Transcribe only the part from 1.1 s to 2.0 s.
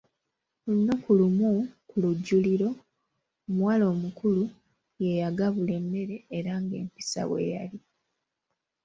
lumu ku